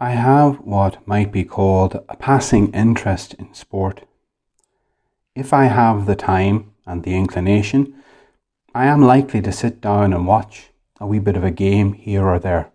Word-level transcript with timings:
I 0.00 0.10
have 0.10 0.60
what 0.60 1.04
might 1.08 1.32
be 1.32 1.42
called 1.42 1.96
a 2.08 2.14
passing 2.16 2.72
interest 2.72 3.34
in 3.34 3.52
sport. 3.52 4.04
If 5.34 5.52
I 5.52 5.64
have 5.64 6.06
the 6.06 6.14
time 6.14 6.70
and 6.86 7.02
the 7.02 7.16
inclination, 7.16 7.94
I 8.72 8.86
am 8.86 9.02
likely 9.02 9.42
to 9.42 9.50
sit 9.50 9.80
down 9.80 10.12
and 10.12 10.24
watch 10.24 10.70
a 11.00 11.06
wee 11.06 11.18
bit 11.18 11.36
of 11.36 11.42
a 11.42 11.50
game 11.50 11.94
here 11.94 12.24
or 12.28 12.38
there. 12.38 12.70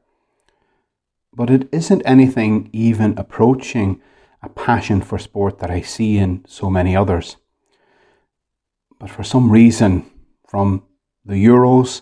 But 1.33 1.49
it 1.49 1.69
isn't 1.71 2.01
anything 2.05 2.69
even 2.73 3.17
approaching 3.17 4.01
a 4.41 4.49
passion 4.49 5.01
for 5.01 5.17
sport 5.17 5.59
that 5.59 5.71
I 5.71 5.79
see 5.79 6.17
in 6.17 6.43
so 6.45 6.69
many 6.69 6.93
others. 6.93 7.37
But 8.99 9.09
for 9.09 9.23
some 9.23 9.49
reason, 9.49 10.11
from 10.45 10.83
the 11.23 11.35
Euros 11.35 12.01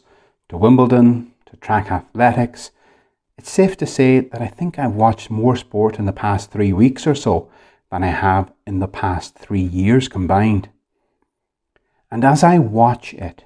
to 0.49 0.57
Wimbledon 0.57 1.33
to 1.45 1.57
track 1.57 1.91
athletics, 1.91 2.71
it's 3.37 3.49
safe 3.49 3.77
to 3.77 3.85
say 3.85 4.19
that 4.19 4.41
I 4.41 4.47
think 4.47 4.77
I've 4.77 4.93
watched 4.93 5.31
more 5.31 5.55
sport 5.55 5.97
in 5.99 6.05
the 6.05 6.13
past 6.13 6.51
three 6.51 6.73
weeks 6.73 7.07
or 7.07 7.15
so 7.15 7.49
than 7.89 8.03
I 8.03 8.07
have 8.07 8.51
in 8.65 8.79
the 8.79 8.87
past 8.87 9.35
three 9.35 9.61
years 9.61 10.07
combined. 10.07 10.69
And 12.09 12.23
as 12.25 12.43
I 12.43 12.59
watch 12.59 13.13
it, 13.13 13.43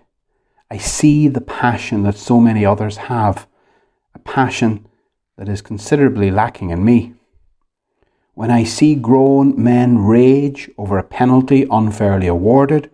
I 0.70 0.78
see 0.78 1.28
the 1.28 1.42
passion 1.42 2.04
that 2.04 2.18
so 2.18 2.40
many 2.40 2.66
others 2.66 2.98
have, 2.98 3.48
a 4.14 4.20
passion 4.20 4.88
that 5.38 5.48
is 5.48 5.62
considerably 5.62 6.32
lacking 6.32 6.72
in 6.72 6.84
me. 6.84 7.14
When 8.34 8.52
I 8.52 8.64
see 8.64 8.96
grown 8.96 9.62
men 9.62 10.00
rage 10.00 10.70
over 10.78 10.98
a 10.98 11.04
penalty 11.04 11.66
unfairly 11.72 12.28
awarded, 12.28 12.90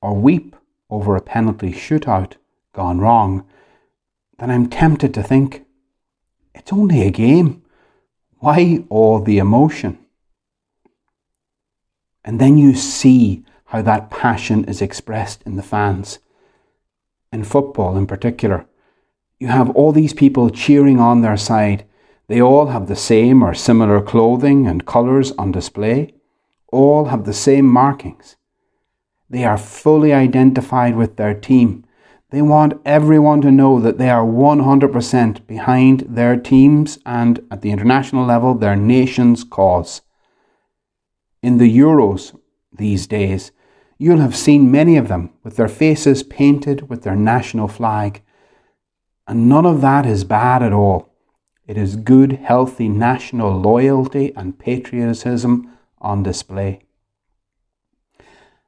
or 0.00 0.14
weep 0.14 0.56
over 0.90 1.14
a 1.14 1.22
penalty 1.22 1.72
shootout 1.72 2.32
gone 2.72 2.98
wrong, 2.98 3.46
then 4.38 4.50
I'm 4.50 4.68
tempted 4.68 5.14
to 5.14 5.22
think, 5.22 5.64
it's 6.54 6.72
only 6.72 7.02
a 7.02 7.10
game. 7.10 7.62
Why 8.38 8.84
all 8.88 9.20
the 9.20 9.38
emotion? 9.38 9.98
And 12.24 12.40
then 12.40 12.58
you 12.58 12.74
see 12.74 13.44
how 13.66 13.82
that 13.82 14.10
passion 14.10 14.64
is 14.64 14.82
expressed 14.82 15.42
in 15.42 15.56
the 15.56 15.62
fans. 15.62 16.18
In 17.32 17.44
football, 17.44 17.96
in 17.96 18.06
particular, 18.06 18.66
you 19.38 19.48
have 19.48 19.70
all 19.70 19.92
these 19.92 20.14
people 20.14 20.50
cheering 20.50 21.00
on 21.00 21.22
their 21.22 21.36
side. 21.36 21.84
They 22.28 22.40
all 22.40 22.66
have 22.66 22.86
the 22.86 22.96
same 22.96 23.42
or 23.42 23.54
similar 23.54 24.00
clothing 24.00 24.66
and 24.66 24.86
colours 24.86 25.32
on 25.32 25.52
display, 25.52 26.14
all 26.68 27.06
have 27.06 27.24
the 27.24 27.32
same 27.32 27.66
markings. 27.66 28.36
They 29.28 29.44
are 29.44 29.58
fully 29.58 30.12
identified 30.12 30.96
with 30.96 31.16
their 31.16 31.34
team 31.34 31.84
they 32.32 32.40
want 32.40 32.80
everyone 32.86 33.42
to 33.42 33.52
know 33.52 33.78
that 33.78 33.98
they 33.98 34.08
are 34.08 34.24
100% 34.24 35.46
behind 35.46 36.00
their 36.08 36.34
teams 36.34 36.98
and, 37.04 37.46
at 37.50 37.60
the 37.60 37.70
international 37.70 38.24
level, 38.24 38.54
their 38.54 38.74
nation's 38.74 39.44
cause. 39.44 40.00
In 41.42 41.58
the 41.58 41.78
Euros 41.78 42.34
these 42.72 43.06
days, 43.06 43.52
you'll 43.98 44.20
have 44.20 44.34
seen 44.34 44.70
many 44.70 44.96
of 44.96 45.08
them 45.08 45.28
with 45.44 45.56
their 45.56 45.68
faces 45.68 46.22
painted 46.22 46.88
with 46.88 47.02
their 47.02 47.14
national 47.14 47.68
flag. 47.68 48.22
And 49.28 49.46
none 49.46 49.66
of 49.66 49.82
that 49.82 50.06
is 50.06 50.24
bad 50.24 50.62
at 50.62 50.72
all. 50.72 51.14
It 51.66 51.76
is 51.76 51.96
good, 51.96 52.32
healthy 52.32 52.88
national 52.88 53.60
loyalty 53.60 54.32
and 54.34 54.58
patriotism 54.58 55.70
on 55.98 56.22
display. 56.22 56.80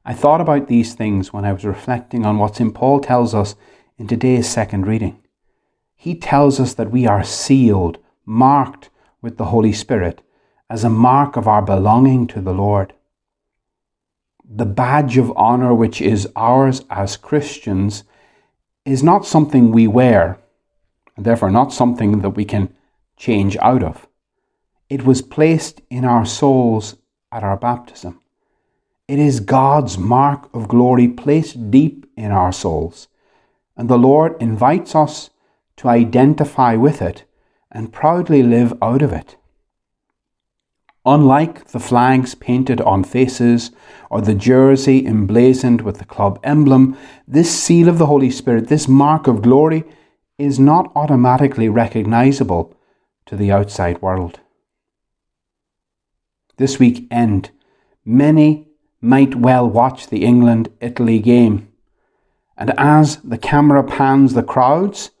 I 0.07 0.13
thought 0.13 0.39
about 0.39 0.67
these 0.67 0.93
things 0.93 1.33
when 1.33 1.45
I 1.45 1.51
was 1.51 1.65
reflecting 1.65 2.27
on 2.27 2.37
what 2.37 2.55
St. 2.55 2.75
Paul 2.75 2.99
tells 2.99 3.33
us 3.33 3.55
in 3.97 4.07
today's 4.07 4.47
second 4.47 4.85
reading. 4.85 5.19
He 5.95 6.13
tells 6.13 6.59
us 6.59 6.75
that 6.75 6.91
we 6.91 7.07
are 7.07 7.23
sealed, 7.23 7.97
marked 8.23 8.91
with 9.23 9.37
the 9.37 9.45
Holy 9.45 9.73
Spirit 9.73 10.21
as 10.69 10.83
a 10.83 10.89
mark 10.91 11.35
of 11.35 11.47
our 11.47 11.63
belonging 11.63 12.27
to 12.27 12.41
the 12.41 12.53
Lord. 12.53 12.93
The 14.47 14.65
badge 14.65 15.17
of 15.17 15.31
honour 15.31 15.73
which 15.73 16.01
is 16.01 16.29
ours 16.35 16.83
as 16.91 17.17
Christians 17.17 18.03
is 18.85 19.01
not 19.01 19.25
something 19.25 19.71
we 19.71 19.87
wear, 19.87 20.37
and 21.17 21.25
therefore 21.25 21.49
not 21.49 21.73
something 21.73 22.19
that 22.19 22.31
we 22.31 22.45
can 22.45 22.71
change 23.17 23.57
out 23.57 23.81
of. 23.81 24.07
It 24.87 25.03
was 25.03 25.23
placed 25.23 25.81
in 25.89 26.05
our 26.05 26.27
souls 26.27 26.97
at 27.31 27.43
our 27.43 27.57
baptism. 27.57 28.21
It 29.07 29.19
is 29.19 29.39
God's 29.39 29.97
mark 29.97 30.49
of 30.53 30.67
glory 30.67 31.07
placed 31.07 31.69
deep 31.69 32.09
in 32.17 32.31
our 32.31 32.51
souls, 32.51 33.07
and 33.77 33.87
the 33.87 33.99
Lord 33.99 34.35
invites 34.41 34.95
us 34.95 35.29
to 35.77 35.89
identify 35.89 36.75
with 36.75 37.01
it 37.01 37.23
and 37.71 37.93
proudly 37.93 38.41
live 38.41 38.73
out 38.81 39.03
of 39.03 39.13
it. 39.13 39.37
Unlike 41.05 41.67
the 41.67 41.79
flags 41.79 42.33
painted 42.33 42.81
on 42.81 43.03
faces 43.03 43.69
or 44.09 44.21
the 44.21 44.33
jersey 44.33 45.05
emblazoned 45.05 45.81
with 45.81 45.99
the 45.99 46.05
club 46.05 46.39
emblem, 46.43 46.97
this 47.27 47.51
seal 47.63 47.87
of 47.87 47.99
the 47.99 48.07
Holy 48.07 48.31
Spirit, 48.31 48.69
this 48.69 48.87
mark 48.87 49.27
of 49.27 49.43
glory, 49.43 49.83
is 50.39 50.59
not 50.59 50.91
automatically 50.95 51.69
recognizable 51.69 52.75
to 53.27 53.35
the 53.35 53.51
outside 53.51 54.01
world. 54.01 54.39
This 56.57 56.79
weekend, 56.79 57.51
many 58.03 58.64
might 59.05 59.35
well 59.35 59.69
watch 59.69 60.07
the 60.07 60.25
England 60.25 60.69
Italy 60.81 61.19
game. 61.19 61.71
And 62.57 62.73
as 62.77 63.17
the 63.17 63.37
camera 63.37 63.83
pans 63.83 64.33
the 64.33 64.43
crowds, 64.43 65.11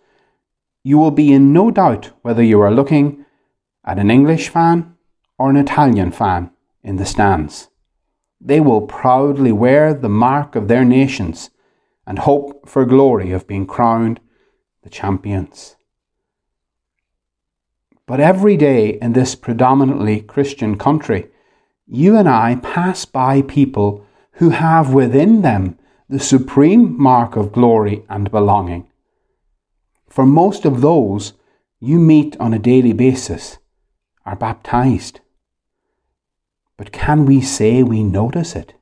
you 0.83 0.97
will 0.97 1.11
be 1.11 1.31
in 1.31 1.53
no 1.53 1.71
doubt 1.71 2.11
whether 2.21 2.43
you 2.43 2.59
are 2.61 2.71
looking 2.71 3.25
at 3.85 3.99
an 3.99 4.09
English 4.09 4.49
fan 4.49 4.95
or 5.37 5.49
an 5.49 5.57
Italian 5.57 6.11
fan 6.11 6.51
in 6.83 6.95
the 6.95 7.05
stands. 7.05 7.69
They 8.41 8.59
will 8.59 8.81
proudly 8.81 9.51
wear 9.51 9.93
the 9.93 10.09
mark 10.09 10.55
of 10.55 10.67
their 10.67 10.85
nations 10.85 11.49
and 12.07 12.19
hope 12.19 12.67
for 12.67 12.85
glory 12.85 13.31
of 13.31 13.47
being 13.47 13.65
crowned 13.65 14.19
the 14.83 14.89
champions. 14.89 15.75
But 18.05 18.19
every 18.19 18.55
day 18.55 18.99
in 19.01 19.13
this 19.13 19.33
predominantly 19.33 20.21
Christian 20.21 20.77
country, 20.77 21.29
you 21.87 22.17
and 22.17 22.27
I 22.27 22.55
pass 22.55 23.05
by 23.05 23.41
people 23.41 24.05
who 24.33 24.49
have 24.49 24.93
within 24.93 25.41
them 25.41 25.77
the 26.09 26.19
supreme 26.19 26.99
mark 27.01 27.35
of 27.35 27.51
glory 27.51 28.03
and 28.09 28.31
belonging. 28.31 28.87
For 30.07 30.25
most 30.25 30.65
of 30.65 30.81
those 30.81 31.33
you 31.79 31.99
meet 31.99 32.37
on 32.39 32.53
a 32.53 32.59
daily 32.59 32.93
basis 32.93 33.57
are 34.25 34.35
baptized. 34.35 35.19
But 36.77 36.91
can 36.91 37.25
we 37.25 37.41
say 37.41 37.83
we 37.83 38.03
notice 38.03 38.55
it? 38.55 38.73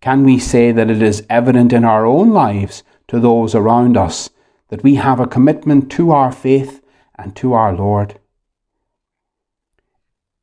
Can 0.00 0.24
we 0.24 0.38
say 0.38 0.72
that 0.72 0.90
it 0.90 1.02
is 1.02 1.26
evident 1.28 1.72
in 1.72 1.84
our 1.84 2.06
own 2.06 2.30
lives 2.30 2.82
to 3.08 3.18
those 3.18 3.54
around 3.54 3.96
us 3.96 4.30
that 4.68 4.82
we 4.82 4.96
have 4.96 5.18
a 5.18 5.26
commitment 5.26 5.90
to 5.92 6.10
our 6.10 6.30
faith 6.30 6.82
and 7.16 7.34
to 7.36 7.52
our 7.52 7.74
Lord? 7.74 8.18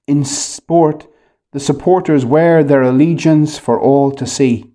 In 0.08 0.26
sport, 0.26 1.08
the 1.56 1.62
supporters 1.62 2.26
wear 2.26 2.66
their 2.66 2.82
allegiance 2.82 3.58
for 3.58 3.80
all 3.80 4.12
to 4.12 4.28
see. 4.28 4.70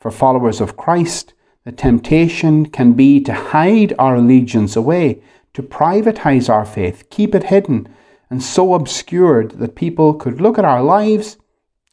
For 0.00 0.10
followers 0.10 0.60
of 0.60 0.76
Christ, 0.76 1.34
the 1.62 1.70
temptation 1.70 2.66
can 2.66 2.94
be 2.94 3.20
to 3.20 3.32
hide 3.32 3.94
our 3.96 4.16
allegiance 4.16 4.74
away, 4.74 5.22
to 5.54 5.62
privatize 5.62 6.48
our 6.48 6.64
faith, 6.64 7.08
keep 7.10 7.32
it 7.32 7.44
hidden, 7.44 7.88
and 8.28 8.42
so 8.42 8.74
obscured 8.74 9.52
that 9.60 9.76
people 9.76 10.14
could 10.14 10.40
look 10.40 10.58
at 10.58 10.64
our 10.64 10.82
lives 10.82 11.36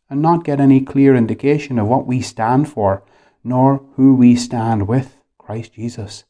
and 0.10 0.20
not 0.20 0.44
get 0.44 0.60
any 0.60 0.82
clear 0.82 1.16
indication 1.16 1.78
of 1.78 1.86
what 1.86 2.08
we 2.08 2.22
stand 2.22 2.68
for, 2.68 3.04
nor 3.44 3.86
who 3.98 4.16
we 4.16 4.36
stand 4.36 4.88
with 4.88 5.16
Christ 5.38 5.74
Jesus. 5.74 6.24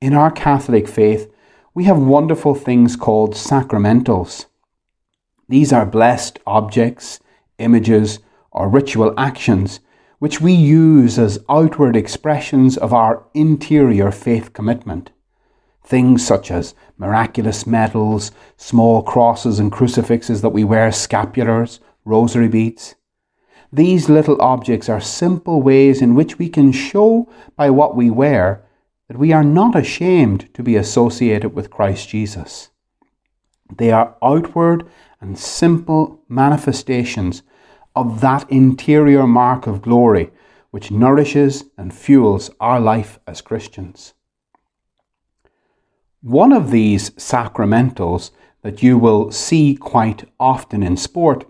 In 0.00 0.14
our 0.14 0.30
Catholic 0.30 0.88
faith, 0.88 1.30
we 1.74 1.84
have 1.84 1.98
wonderful 1.98 2.54
things 2.54 2.96
called 2.96 3.34
sacramentals. 3.34 4.46
These 5.50 5.72
are 5.72 5.84
blessed 5.84 6.38
objects, 6.46 7.18
images, 7.58 8.20
or 8.52 8.68
ritual 8.68 9.12
actions 9.18 9.80
which 10.20 10.40
we 10.40 10.52
use 10.52 11.18
as 11.18 11.44
outward 11.48 11.96
expressions 11.96 12.76
of 12.76 12.92
our 12.94 13.24
interior 13.34 14.12
faith 14.12 14.52
commitment. 14.52 15.10
Things 15.82 16.24
such 16.24 16.52
as 16.52 16.76
miraculous 16.98 17.66
medals, 17.66 18.30
small 18.56 19.02
crosses 19.02 19.58
and 19.58 19.72
crucifixes 19.72 20.40
that 20.42 20.50
we 20.50 20.62
wear, 20.62 20.90
scapulars, 20.90 21.80
rosary 22.04 22.46
beads. 22.46 22.94
These 23.72 24.08
little 24.08 24.40
objects 24.40 24.88
are 24.88 25.00
simple 25.00 25.62
ways 25.62 26.00
in 26.00 26.14
which 26.14 26.38
we 26.38 26.48
can 26.48 26.70
show 26.70 27.28
by 27.56 27.70
what 27.70 27.96
we 27.96 28.08
wear 28.08 28.64
that 29.08 29.18
we 29.18 29.32
are 29.32 29.42
not 29.42 29.74
ashamed 29.74 30.48
to 30.54 30.62
be 30.62 30.76
associated 30.76 31.56
with 31.56 31.72
Christ 31.72 32.08
Jesus. 32.08 32.68
They 33.76 33.90
are 33.90 34.16
outward 34.22 34.88
and 35.20 35.38
simple 35.38 36.22
manifestations 36.28 37.42
of 37.94 38.20
that 38.20 38.50
interior 38.50 39.26
mark 39.26 39.66
of 39.66 39.82
glory 39.82 40.30
which 40.70 40.90
nourishes 40.90 41.64
and 41.76 41.92
fuels 41.92 42.50
our 42.60 42.80
life 42.80 43.18
as 43.26 43.40
Christians. 43.40 44.14
One 46.22 46.52
of 46.52 46.70
these 46.70 47.10
sacramentals 47.10 48.30
that 48.62 48.82
you 48.82 48.98
will 48.98 49.30
see 49.30 49.74
quite 49.74 50.28
often 50.38 50.82
in 50.82 50.96
sport 50.96 51.44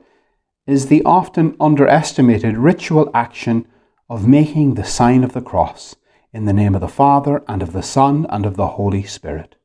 is 0.66 0.87
the 0.87 1.02
often 1.05 1.56
underestimated 1.61 2.56
ritual 2.56 3.11
action 3.12 3.66
of 4.08 4.28
making 4.28 4.75
the 4.75 4.84
sign 4.84 5.25
of 5.25 5.32
the 5.32 5.43
cross 5.43 5.96
in 6.32 6.44
the 6.44 6.52
name 6.52 6.75
of 6.75 6.81
the 6.81 6.88
Father 6.88 7.43
and 7.49 7.62
of 7.62 7.73
the 7.73 7.82
Son 7.82 8.26
and 8.31 8.46
of 8.46 8.56
the 8.56 8.69
Holy 8.69 9.02
Spirit. 9.02 9.56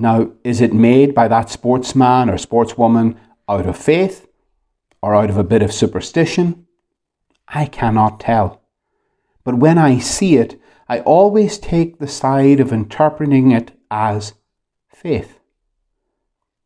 Now, 0.00 0.30
is 0.44 0.62
it 0.62 0.72
made 0.72 1.14
by 1.14 1.28
that 1.28 1.50
sportsman 1.50 2.30
or 2.30 2.36
sportswoman 2.36 3.18
out 3.46 3.66
of 3.66 3.76
faith 3.76 4.26
or 5.02 5.14
out 5.14 5.28
of 5.28 5.36
a 5.36 5.44
bit 5.44 5.60
of 5.60 5.74
superstition? 5.74 6.66
I 7.46 7.66
cannot 7.66 8.18
tell. 8.18 8.62
But 9.44 9.58
when 9.58 9.76
I 9.76 9.98
see 9.98 10.36
it, 10.36 10.58
I 10.88 11.00
always 11.00 11.58
take 11.58 11.98
the 11.98 12.08
side 12.08 12.60
of 12.60 12.72
interpreting 12.72 13.50
it 13.50 13.72
as 13.90 14.32
faith. 14.88 15.38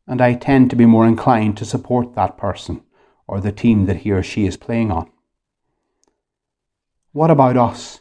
And 0.07 0.21
I 0.21 0.35
tend 0.35 0.69
to 0.69 0.77
be 0.77 0.85
more 0.85 1.05
inclined 1.05 1.57
to 1.57 1.65
support 1.65 2.15
that 2.15 2.37
person 2.37 2.83
or 3.27 3.41
the 3.41 3.51
team 3.51 3.85
that 3.87 3.97
he 3.97 4.11
or 4.11 4.23
she 4.23 4.45
is 4.45 4.55
playing 4.55 4.91
on. 4.91 5.11
What 7.11 7.31
about 7.31 7.57
us? 7.57 7.99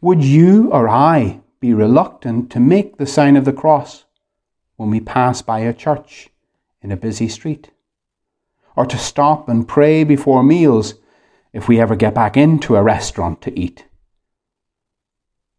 Would 0.00 0.24
you 0.24 0.72
or 0.72 0.88
I 0.88 1.42
be 1.60 1.74
reluctant 1.74 2.50
to 2.52 2.60
make 2.60 2.96
the 2.96 3.04
sign 3.04 3.36
of 3.36 3.44
the 3.44 3.52
cross 3.52 4.05
when 4.76 4.90
we 4.90 5.00
pass 5.00 5.42
by 5.42 5.60
a 5.60 5.72
church 5.72 6.28
in 6.82 6.92
a 6.92 6.96
busy 6.96 7.28
street? 7.28 7.70
Or 8.74 8.86
to 8.86 8.98
stop 8.98 9.48
and 9.48 9.66
pray 9.66 10.04
before 10.04 10.42
meals 10.42 10.94
if 11.52 11.68
we 11.68 11.80
ever 11.80 11.96
get 11.96 12.14
back 12.14 12.36
into 12.36 12.76
a 12.76 12.82
restaurant 12.82 13.40
to 13.42 13.58
eat? 13.58 13.86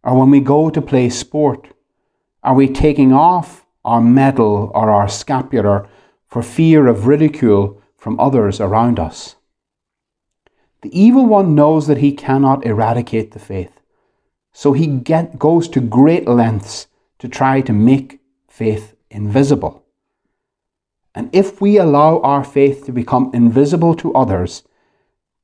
Or 0.03 0.17
when 0.17 0.29
we 0.29 0.39
go 0.39 0.69
to 0.69 0.81
play 0.81 1.09
sport, 1.09 1.67
are 2.43 2.53
we 2.53 2.67
taking 2.67 3.11
off 3.11 3.65
our 3.83 4.01
medal 4.01 4.71
or 4.73 4.91
our 4.91 5.09
scapular 5.09 5.89
for 6.27 6.41
fear 6.41 6.87
of 6.87 7.07
ridicule 7.07 7.81
from 7.97 8.19
others 8.19 8.61
around 8.61 8.99
us? 8.99 9.35
The 10.81 10.97
evil 10.97 11.25
one 11.25 11.55
knows 11.55 11.87
that 11.87 11.97
he 11.97 12.11
cannot 12.11 12.65
eradicate 12.65 13.31
the 13.31 13.39
faith, 13.39 13.81
so 14.53 14.73
he 14.73 14.85
get, 14.85 15.39
goes 15.39 15.67
to 15.69 15.81
great 15.81 16.27
lengths 16.27 16.87
to 17.19 17.27
try 17.27 17.61
to 17.61 17.73
make 17.73 18.19
faith 18.47 18.95
invisible. 19.09 19.83
And 21.15 21.30
if 21.33 21.59
we 21.59 21.77
allow 21.77 22.19
our 22.19 22.44
faith 22.44 22.86
to 22.86 22.92
become 22.92 23.31
invisible 23.33 23.95
to 23.95 24.13
others, 24.13 24.63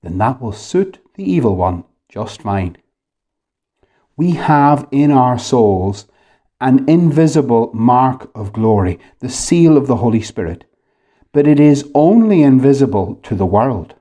then 0.01 0.17
that 0.19 0.41
will 0.41 0.51
suit 0.51 0.99
the 1.15 1.23
evil 1.23 1.55
one 1.55 1.85
just 2.09 2.43
fine. 2.43 2.77
We 4.15 4.31
have 4.31 4.87
in 4.91 5.09
our 5.09 5.39
souls 5.39 6.05
an 6.61 6.87
invisible 6.87 7.71
mark 7.73 8.29
of 8.35 8.53
glory, 8.53 8.99
the 9.19 9.29
seal 9.29 9.75
of 9.75 9.87
the 9.87 9.97
Holy 9.97 10.21
Spirit, 10.21 10.65
but 11.31 11.47
it 11.47 11.59
is 11.59 11.89
only 11.95 12.43
invisible 12.43 13.15
to 13.23 13.35
the 13.35 13.45
world. 13.45 13.95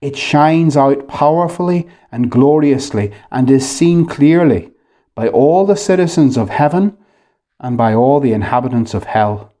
It 0.00 0.16
shines 0.16 0.76
out 0.76 1.06
powerfully 1.08 1.86
and 2.10 2.30
gloriously 2.30 3.12
and 3.30 3.50
is 3.50 3.68
seen 3.68 4.06
clearly 4.06 4.72
by 5.14 5.28
all 5.28 5.66
the 5.66 5.76
citizens 5.76 6.38
of 6.38 6.48
heaven 6.48 6.96
and 7.60 7.76
by 7.76 7.94
all 7.94 8.18
the 8.18 8.32
inhabitants 8.32 8.94
of 8.94 9.04
hell. 9.04 9.52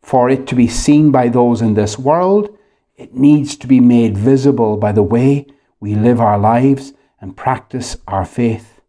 For 0.00 0.30
it 0.30 0.46
to 0.48 0.54
be 0.54 0.68
seen 0.68 1.10
by 1.10 1.28
those 1.28 1.60
in 1.60 1.74
this 1.74 1.98
world, 1.98 2.56
it 2.96 3.14
needs 3.14 3.56
to 3.56 3.66
be 3.66 3.80
made 3.80 4.16
visible 4.16 4.76
by 4.76 4.92
the 4.92 5.02
way 5.02 5.46
we 5.80 5.94
live 5.94 6.20
our 6.20 6.38
lives 6.38 6.92
and 7.20 7.36
practice 7.36 7.96
our 8.06 8.24
faith. 8.24 8.80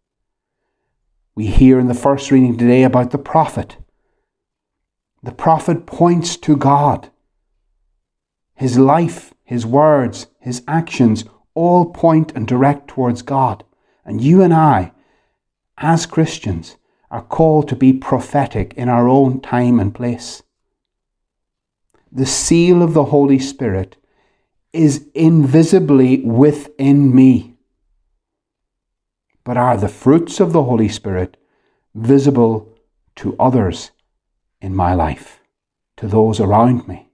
We 1.34 1.48
hear 1.48 1.80
in 1.80 1.88
the 1.88 1.94
first 1.94 2.32
reading 2.32 2.58
today 2.58 2.84
about 2.84 3.12
the 3.12 3.18
prophet. 3.18 3.78
The 5.24 5.32
prophet 5.32 5.86
points 5.86 6.36
to 6.38 6.56
God. 6.56 7.10
His 8.56 8.78
life, 8.78 9.34
his 9.44 9.66
words, 9.66 10.28
his 10.40 10.64
actions 10.68 11.26
all 11.54 11.86
point 11.86 12.32
and 12.36 12.48
direct 12.48 12.88
towards 12.88 13.22
God. 13.22 13.64
And 14.06 14.22
you 14.22 14.42
and 14.42 14.54
I, 14.54 14.92
as 15.78 16.06
Christians, 16.06 16.76
are 17.10 17.22
called 17.22 17.68
to 17.70 17.76
be 17.76 17.94
prophetic 17.94 18.74
in 18.76 18.90
our 18.90 19.08
own 19.08 19.40
time 19.42 19.80
and 19.80 19.96
place. 19.96 20.44
The 22.12 22.26
seal 22.26 22.82
of 22.82 22.94
the 22.94 23.06
Holy 23.06 23.40
Spirit 23.40 23.98
is 24.74 25.08
invisibly 25.14 26.22
within 26.22 27.16
me. 27.16 27.56
But 29.44 29.58
are 29.58 29.78
the 29.78 29.88
fruits 29.88 30.40
of 30.40 30.52
the 30.52 30.64
Holy 30.64 30.90
Spirit 30.90 31.38
visible 31.96 32.78
to 33.16 33.36
others 33.40 33.92
in 34.62 34.76
my 34.76 34.94
life, 34.94 35.40
to 35.98 36.08
those 36.08 36.40
around 36.40 36.88
me? 36.88 37.10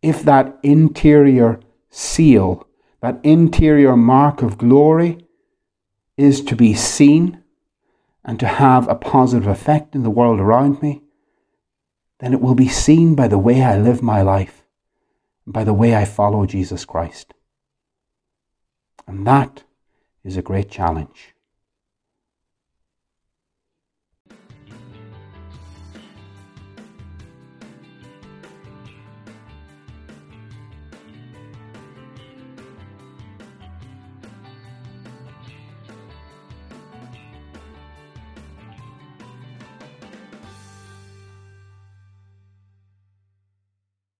If 0.00 0.22
that 0.22 0.58
interior 0.62 1.60
seal, 1.90 2.66
that 3.00 3.20
interior 3.24 3.96
mark 3.96 4.42
of 4.42 4.58
glory, 4.58 5.26
is 6.16 6.44
to 6.44 6.54
be 6.54 6.74
seen, 6.74 7.41
and 8.24 8.38
to 8.40 8.46
have 8.46 8.88
a 8.88 8.94
positive 8.94 9.48
effect 9.48 9.94
in 9.94 10.02
the 10.02 10.10
world 10.10 10.40
around 10.40 10.80
me, 10.82 11.02
then 12.20 12.32
it 12.32 12.40
will 12.40 12.54
be 12.54 12.68
seen 12.68 13.14
by 13.14 13.28
the 13.28 13.38
way 13.38 13.62
I 13.62 13.76
live 13.76 14.02
my 14.02 14.22
life, 14.22 14.62
by 15.46 15.64
the 15.64 15.74
way 15.74 15.94
I 15.96 16.04
follow 16.04 16.46
Jesus 16.46 16.84
Christ. 16.84 17.34
And 19.06 19.26
that 19.26 19.64
is 20.24 20.36
a 20.36 20.42
great 20.42 20.70
challenge. 20.70 21.34